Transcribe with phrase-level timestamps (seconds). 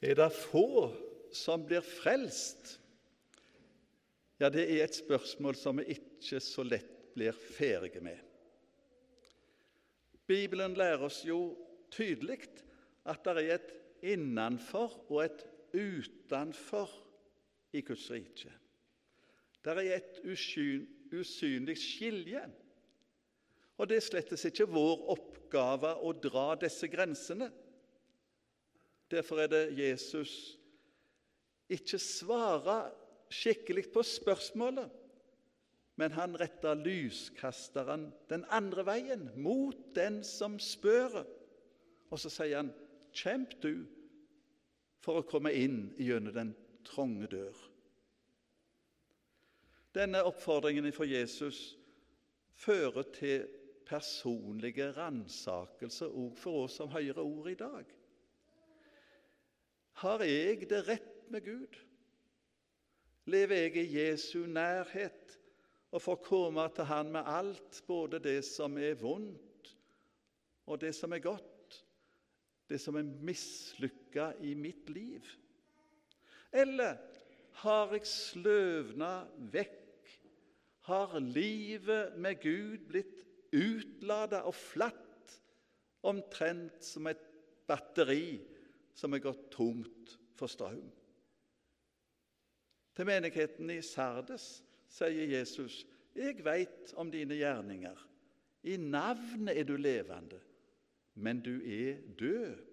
[0.00, 0.90] Er det få
[1.32, 2.78] som blir frelst?
[4.40, 8.16] Ja, det er et spørsmål som vi ikke så lett blir ferdige med.
[10.30, 11.58] Bibelen lærer oss jo
[11.92, 12.46] tydelig
[13.04, 13.72] at det er et
[14.14, 15.44] innenfor og et
[15.74, 16.92] utenfor
[17.76, 18.52] i Guds rike.
[19.60, 22.46] Det er et usynlig skilje.
[23.76, 27.50] Og det er slettes ikke vår oppgave å dra disse grensene.
[29.10, 30.58] Derfor er det Jesus
[31.70, 32.90] ikke svarer
[33.30, 34.90] skikkelig på spørsmålet,
[35.96, 41.22] men han retter lyskasteren den andre veien, mot den som spør.
[42.10, 42.72] Og så sier han,
[43.12, 43.86] 'Kjemp du
[45.02, 46.54] for å komme inn gjennom den
[46.86, 47.66] trange dør'.
[49.94, 51.76] Denne oppfordringen fra Jesus
[52.54, 53.48] fører til
[53.86, 57.99] personlige ransakelser òg for oss som hører ord i dag.
[60.00, 61.74] Har jeg det rett med Gud?
[63.28, 65.34] Lever jeg i Jesu nærhet
[65.92, 69.74] og får komme til Han med alt, både det som er vondt,
[70.64, 71.76] og det som er godt,
[72.70, 75.26] det som er mislykka i mitt liv?
[76.52, 76.96] Eller
[77.60, 80.14] har jeg sløvna vekk?
[80.88, 83.20] Har livet med Gud blitt
[83.52, 85.36] utlada og flatt,
[86.08, 87.20] omtrent som et
[87.68, 88.40] batteri
[89.00, 90.90] som er gått tomt for strøm?
[92.96, 97.96] Til menigheten i Sardes sier Jesus, 'Jeg veit om dine gjerninger.
[98.62, 100.40] I navnet er du levende,
[101.14, 102.66] men du er død.'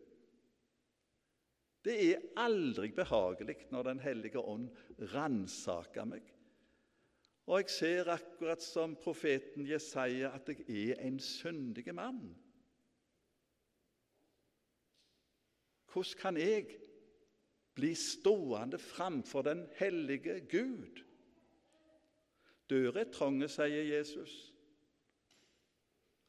[1.85, 4.67] Det er aldri behagelig når Den hellige ånd
[5.13, 6.25] ransaker meg.
[7.47, 12.35] Og jeg ser akkurat som profeten Jesaja at jeg er en syndig mann.
[15.97, 16.77] Hvordan kan jeg
[17.77, 21.03] bli stående framfor den hellige Gud.
[22.69, 24.33] Døra er trang, sier Jesus.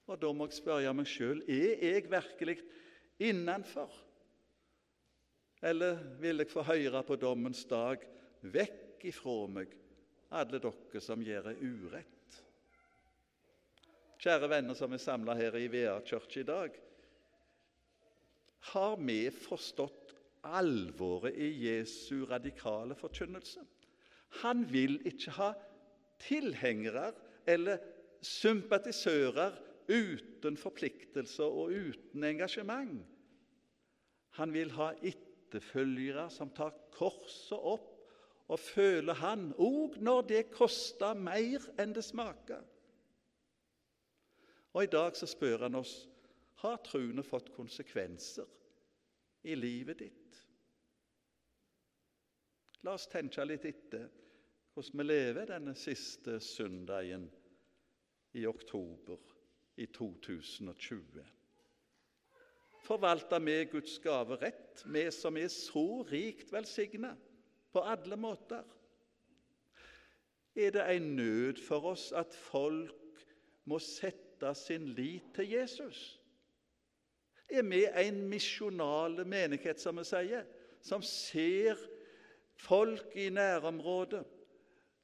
[0.09, 2.59] Og Da må jeg spørre meg sjøl er jeg virkelig
[3.19, 3.93] innenfor.
[5.63, 8.05] Eller vil jeg få høre på dommens dag
[8.43, 9.73] vekk ifra meg,
[10.31, 12.39] alle dere som gjør urett?
[14.21, 16.77] Kjære venner som er samla her i Vea kirke i dag.
[18.73, 23.61] Har vi forstått alvoret i Jesu radikale forkynnelse.
[24.43, 25.53] Han vil ikke ha
[26.23, 27.13] tilhengere
[27.49, 27.81] eller
[28.23, 29.57] sympatisører
[29.89, 33.01] uten forpliktelser og uten engasjement.
[34.39, 37.95] Han vil ha etterfølgere som tar korset opp
[38.49, 42.63] og føler Han, òg når det koster mer enn det smaker.
[44.73, 46.07] Og I dag så spør han oss
[46.63, 48.49] har troen fått konsekvenser
[49.43, 50.39] i livet ditt.
[52.87, 54.09] La oss tenke litt etter
[54.75, 57.27] hvordan vi lever denne siste søndagen
[58.39, 59.19] i oktober
[59.79, 61.25] i 2020.
[62.87, 67.13] Forvalter vi Guds gave rett, vi som er så rikt velsigna
[67.75, 68.63] på alle måter?
[70.59, 73.27] Er det en nød for oss at folk
[73.69, 76.18] må sette sin lit til Jesus?
[77.49, 80.45] Er vi en misjonal menighet, som vi sier,
[80.85, 81.79] som ser
[82.59, 84.25] folk i nærområdet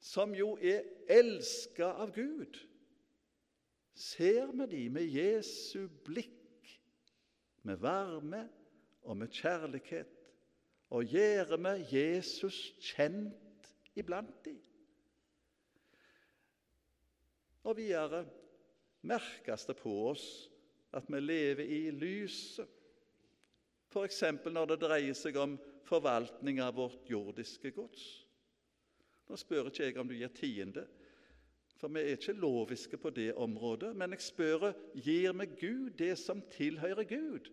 [0.05, 2.59] som jo er elska av Gud.
[3.95, 6.69] Ser vi de med Jesu blikk,
[7.65, 8.43] med varme
[9.01, 10.11] og med kjærlighet,
[10.93, 12.59] og gjør vi Jesus
[12.91, 14.53] kjent iblant de?
[17.65, 18.27] Og videre
[19.01, 20.27] merkes det på oss
[20.95, 22.67] at vi lever i lyset,
[23.91, 24.21] f.eks.
[24.51, 25.57] når det dreier seg om
[25.87, 28.05] forvaltning av vårt jordiske gods.
[29.29, 30.85] Nå spør ikke jeg om du gir tiende,
[31.75, 33.91] for vi er ikke loviske på det området.
[33.97, 37.51] Men jeg spør gir vi Gud det som tilhører Gud,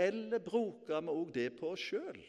[0.00, 2.20] eller bruker vi òg det på oss sjøl?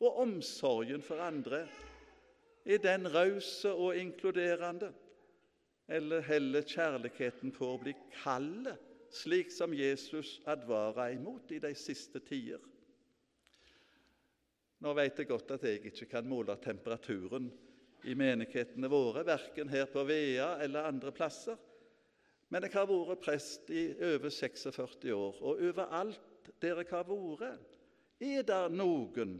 [0.00, 1.66] Og omsorgen for andre,
[2.64, 4.92] er den rause og inkluderende?
[5.90, 7.92] Eller heller kjærligheten på å bli
[8.22, 8.78] kallet,
[9.14, 12.62] slik som Jesus advarer imot i de siste tider?
[14.80, 17.50] Nå vet jeg godt at jeg ikke kan måle temperaturen
[18.08, 21.58] i menighetene våre, verken her på Vea eller andre plasser.
[22.50, 27.76] Men jeg har vært prest i over 46 år, og overalt der jeg har vært,
[28.20, 29.36] er det noen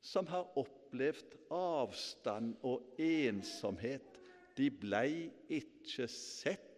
[0.00, 4.20] som har opplevd avstand og ensomhet.
[4.56, 6.69] De blei ikke sett.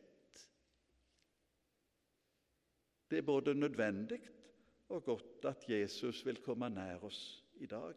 [3.13, 4.21] Det er både nødvendig
[4.89, 7.93] og godt at Jesus vil komme nær oss i dag.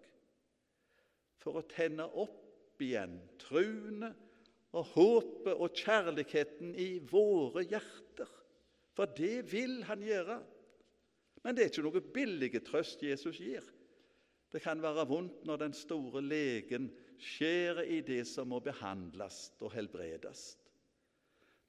[1.40, 4.10] For å tenne opp igjen truene
[4.76, 8.28] og håpet og kjærligheten i våre hjerter.
[8.92, 10.42] For det vil han gjøre.
[11.44, 13.64] Men det er ikke noe billige trøst Jesus gir.
[14.52, 16.90] Det kan være vondt når den store legen
[17.24, 20.58] skjærer i det som må behandles og helbredes.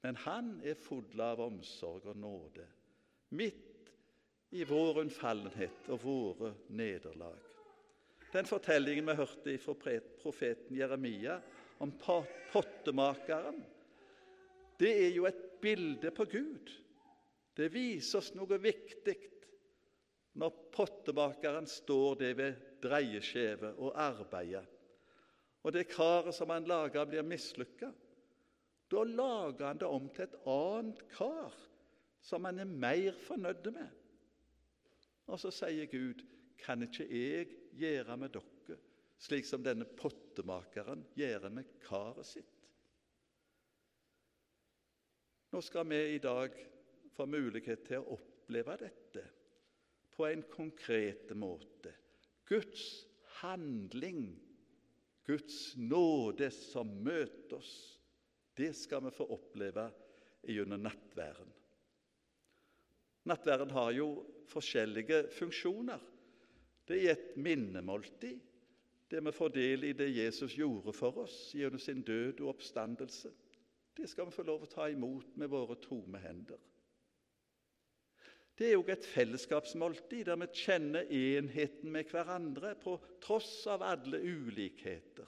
[0.03, 2.67] Men han er full av omsorg og nåde,
[3.29, 3.91] midt
[4.49, 7.39] i vår unnfallenhet og våre nederlag.
[8.31, 9.75] Den fortellingen vi hørte fra
[10.21, 11.39] profeten Jeremia
[11.83, 13.59] om pottemakeren,
[14.77, 16.71] det er jo et bilde på Gud.
[17.57, 19.15] Det viser oss noe viktig
[20.37, 24.67] når pottemakeren står det ved dreieskjevet og arbeider,
[25.65, 27.89] og det karet som han lager, blir mislykka.
[28.87, 31.55] Da lager han det om til et annet kar
[32.21, 33.87] som han er mer fornøyd med.
[35.27, 36.23] Og så sier Gud,
[36.57, 37.47] 'Kan ikke jeg
[37.77, 38.77] gjøre med dere
[39.17, 42.53] slik som denne pottemakeren gjør med karet sitt?'
[45.51, 46.53] Nå skal vi i dag
[47.15, 49.23] få mulighet til å oppleve dette
[50.11, 51.93] på en konkret måte.
[52.45, 53.05] Guds
[53.39, 54.35] handling,
[55.27, 57.99] Guds nåde som møter oss,
[58.57, 59.87] det skal vi få oppleve
[60.47, 61.49] gjennom nattværen.
[63.27, 64.07] Nattværen har jo
[64.47, 65.99] forskjellige funksjoner.
[66.87, 68.39] Det er et minnemåltid,
[69.11, 73.31] det vi får del i det Jesus gjorde for oss gjennom sin død og oppstandelse.
[73.97, 76.59] Det skal vi få lov å ta imot med våre tomme hender.
[78.57, 84.21] Det er òg et fellesskapsmåltid der vi kjenner enheten med hverandre på tross av alle
[84.23, 85.27] ulikheter.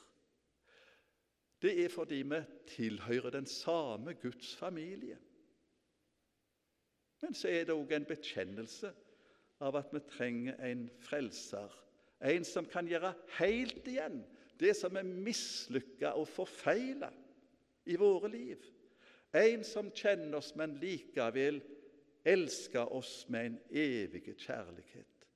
[1.61, 2.39] Det er fordi vi
[2.71, 5.19] tilhører den samme Guds familie.
[7.21, 8.91] Men så er det òg en bekjennelse
[9.65, 11.71] av at vi trenger en frelser.
[12.23, 14.21] En som kan gjøre helt igjen
[14.59, 17.09] det som er mislykka og forfeila
[17.87, 18.63] i våre liv.
[19.35, 21.61] En som kjenner oss, men likevel
[22.27, 25.27] elsker oss med en evig kjærlighet.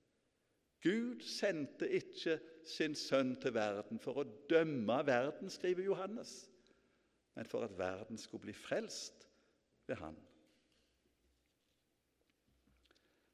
[0.83, 2.35] Gud sendte ikke
[2.67, 6.33] sin sønn til verden for å dømme verden, skriver Johannes,
[7.37, 9.23] men for at verden skulle bli frelst
[9.87, 10.17] ved Han.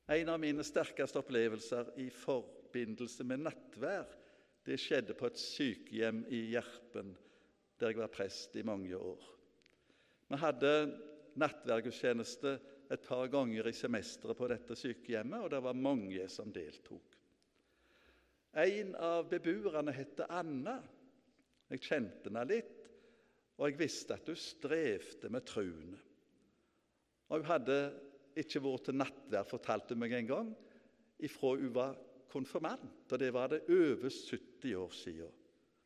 [0.09, 4.09] En av mine sterkeste opplevelser i forbindelse med nattvær
[4.65, 7.11] det skjedde på et sykehjem i Gjerpen,
[7.77, 9.21] der jeg var prest i mange år.
[10.29, 10.73] Vi hadde
[11.39, 12.55] nattværgudstjeneste
[12.89, 17.15] et par ganger i semesteret på dette sykehjemmet, og det var mange som deltok.
[18.57, 20.79] En av beboerne het Anna.
[21.69, 22.89] Jeg kjente henne litt,
[23.61, 25.99] og jeg visste at hun strevde med truene.
[27.29, 27.81] Og Hun hadde
[28.37, 30.53] ikke vært til nattvær, fortalte meg en gang,
[31.25, 31.97] ifra hun var
[32.31, 33.05] konfirmant.
[33.09, 35.35] Og det var det over 70 år siden.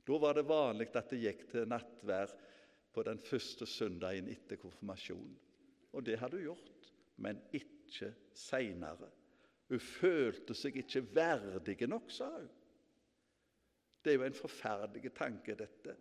[0.04, 2.34] Da var det vanlig at det gikk til nattvær
[2.94, 5.36] på den første søndagen etter konfirmasjonen.
[5.94, 6.90] Og det hadde hun gjort,
[7.24, 9.10] men ikke seinere.
[9.70, 12.50] Hun følte seg ikke verdig nok, sa hun.
[14.04, 15.96] Det er jo en forferdelig tanke, dette.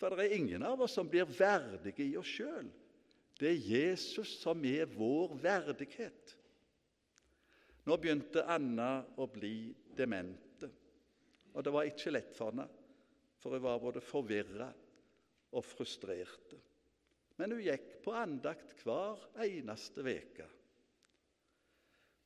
[0.00, 2.70] For det er ingen av oss som blir verdige i oss sjøl.
[3.38, 6.36] Det er Jesus som er vår verdighet.
[7.88, 10.68] Nå begynte Anna å bli demente,
[11.52, 12.68] og det var ikke lett for henne,
[13.42, 14.68] for hun var både forvirra
[15.52, 16.54] og frustrert.
[17.40, 20.46] Men hun gikk på andakt hver eneste veke.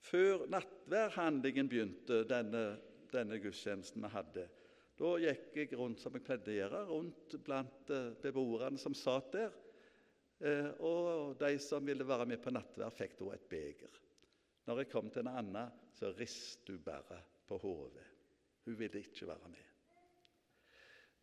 [0.06, 2.66] Før nattværhandlingen begynte, denne,
[3.10, 4.44] denne gudstjenesten vi hadde,
[4.96, 9.32] da gikk jeg rundt som jeg pleide å gjøre, rundt blant eh, beboerne som satt
[9.34, 9.56] der
[10.84, 14.02] og de som ville være med på nattverd, fikk da et beger.
[14.66, 18.04] Når jeg kom til en annen, så ristet hun bare på hodet.
[18.66, 19.64] Hun ville ikke være med.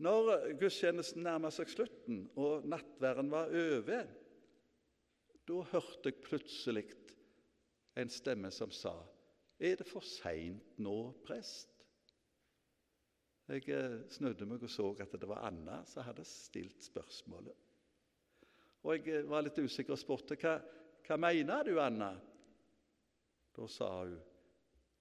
[0.04, 4.08] Når gudstjenesten nærma seg slutten og nattverden var over,
[5.44, 6.86] da hørte jeg plutselig
[8.00, 8.96] en stemme som sa,
[9.60, 11.70] 'Er det for seint nå, prest?'
[13.48, 17.56] Jeg eh, snudde meg og så at det var Anna som hadde stilt spørsmålet.
[18.84, 20.58] Og jeg eh, var litt usikker og spurte hva,
[21.08, 22.12] hva mener du, Anna?
[23.54, 24.18] Da sa hun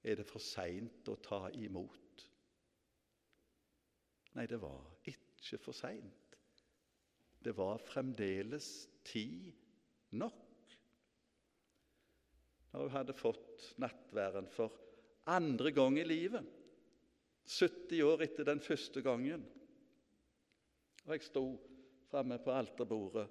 [0.02, 2.26] er det for seint å ta imot.
[4.36, 6.38] Nei, det var ikke for seint.
[7.42, 8.68] Det var fremdeles
[9.06, 9.50] tid
[10.18, 10.76] nok.
[12.72, 14.74] Når hun hadde fått nattværen for
[15.30, 16.46] andre gang i livet,
[17.44, 19.42] 70 år etter den første gangen.
[21.04, 21.44] Og jeg sto
[22.08, 23.26] framme på alterbordet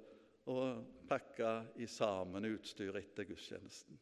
[0.49, 3.99] og pakka i sammen utstyr etter gudstjenesten.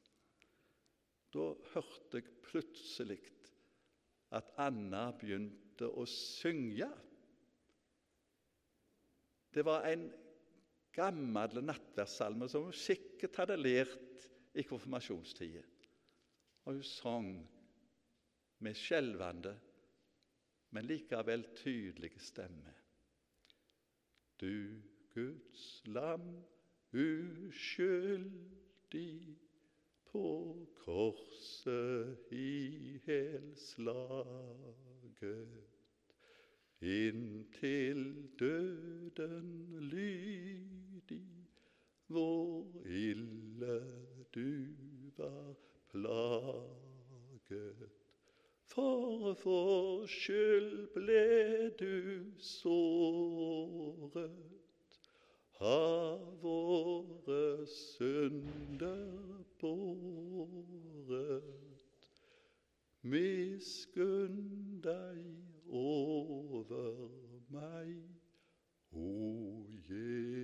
[1.33, 3.19] Da hørte jeg plutselig
[4.35, 6.89] at Anna begynte å synge.
[9.53, 10.07] Det var en
[10.95, 14.27] gammel nattverdssalme som hun sikkert hadde lært
[14.57, 15.63] i konfirmasjonstida.
[16.65, 17.31] Og hun sang
[18.65, 19.53] med skjelvende,
[20.75, 22.73] men likevel tydelige stemme.
[24.39, 24.51] Du
[25.19, 26.27] Guds lam,
[26.93, 28.37] uskyldig
[30.11, 30.27] på
[30.75, 33.99] korset i helslaget.
[36.81, 41.47] inntil døden lydig,
[42.07, 43.83] hvor ille
[44.35, 44.67] du
[45.17, 45.55] var
[45.91, 46.69] plaget.
[48.63, 52.88] For vår skyld ble du såret,
[55.59, 61.43] har våre synder båret.
[63.01, 65.19] Miskunn deg
[65.71, 66.71] over
[67.51, 67.95] meg,
[68.95, 70.39] o Jesus.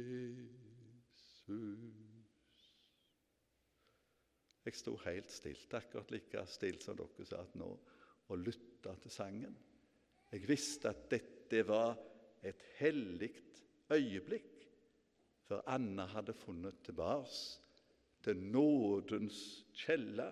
[4.65, 7.69] Jeg sto helt stilt, akkurat like stilt som dere satt nå,
[8.25, 9.55] og lytta til sangen.
[10.31, 11.95] Jeg visste at dette var
[12.43, 13.31] et hellig
[13.93, 14.54] øyeblikk,
[15.45, 17.43] for Anna hadde funnet tilbake
[18.25, 19.37] til nådens
[19.77, 20.31] kjelle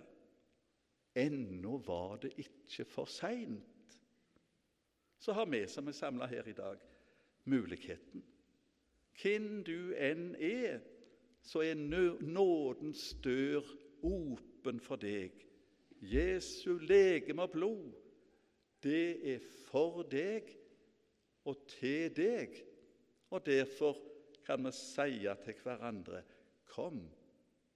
[1.15, 3.99] Ennå var det ikke for seint.
[5.19, 6.77] Så har vi som er samla her i dag,
[7.45, 8.23] muligheten.
[9.21, 10.81] Hvem du enn er,
[11.45, 13.61] så er nådens dør
[14.03, 15.37] åpen for deg.
[16.01, 17.93] Jesu legeme og blod,
[18.83, 20.49] det er for deg
[21.45, 22.57] og til deg.
[23.29, 24.01] Og derfor
[24.45, 26.23] kan vi si til hverandre
[26.73, 27.03] Kom,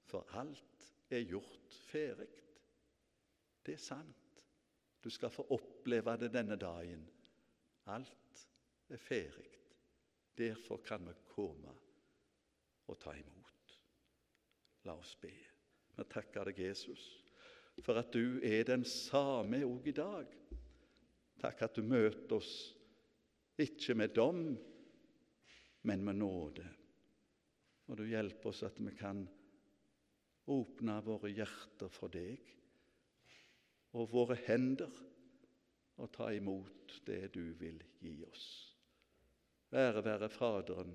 [0.07, 2.31] for alt er gjort ferdig.
[3.65, 4.41] Det er sant.
[5.03, 7.03] Du skal få oppleve det denne dagen.
[7.93, 8.47] Alt
[8.89, 9.51] er ferdig.
[10.37, 11.75] Derfor kan vi komme
[12.87, 13.77] og ta imot.
[14.87, 15.33] La oss be.
[15.97, 17.03] Vi takker deg, Jesus,
[17.83, 20.33] for at du er den samme òg i dag.
[21.41, 22.53] Takk at du møter oss
[23.57, 24.41] ikke med dom,
[25.81, 26.65] men med nåde.
[27.87, 29.25] Og du hjelper oss at vi kan
[30.47, 32.43] åpne våre hjerter for deg
[33.97, 34.91] og våre hender
[35.97, 38.47] og ta imot det du vil gi oss.
[39.73, 40.93] Ære være Faderen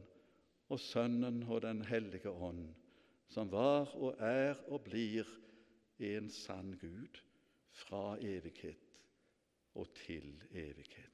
[0.72, 2.70] og Sønnen og Den hellige ånd,
[3.28, 5.28] som var og er og blir
[6.02, 7.20] en sann Gud
[7.84, 8.88] fra evighet
[9.74, 11.11] og til evighet.